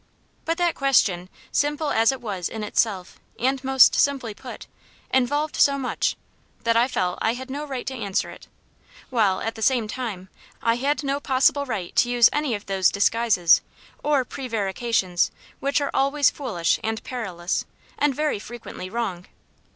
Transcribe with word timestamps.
But 0.45 0.57
that 0.57 0.73
question, 0.73 1.29
simple 1.51 1.91
as 1.91 2.11
it 2.11 2.21
was 2.21 2.49
in 2.49 2.63
itself, 2.63 3.19
and 3.37 3.63
most 3.63 3.93
simply 3.93 4.33
put, 4.33 4.65
involved 5.13 5.55
so 5.55 5.77
much, 5.77 6.15
that 6.63 6.75
I 6.75 6.87
felt 6.87 7.19
I 7.21 7.33
had 7.33 7.51
no 7.51 7.65
right 7.65 7.85
to 7.85 7.93
answer 7.93 8.31
it; 8.31 8.47
while, 9.11 9.41
at 9.41 9.53
the 9.53 9.61
same 9.61 9.87
time, 9.87 10.29
I 10.59 10.77
had 10.77 11.03
no 11.03 11.19
possible 11.19 11.67
right 11.67 11.95
to 11.97 12.09
use 12.09 12.31
any 12.33 12.55
of 12.55 12.65
those 12.65 12.89
disguises 12.89 13.61
or 14.03 14.25
prevarications 14.25 15.29
which 15.59 15.79
are 15.81 15.91
always 15.93 16.31
foolish 16.31 16.79
and 16.83 17.03
perilous, 17.03 17.65
and 17.99 18.15
very 18.15 18.39
frequently 18.39 18.89
wrong. 18.89 19.27